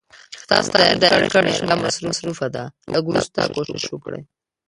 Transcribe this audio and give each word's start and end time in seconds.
ستاسو 0.43 0.69
ډائل 1.01 1.25
کړې 1.33 1.51
شمېره 1.57 1.75
مصروفه 2.09 2.47
ده، 2.55 2.63
لږ 2.91 3.03
وروسته 3.07 3.39
کوشش 3.55 3.83
وکړئ 3.89 4.21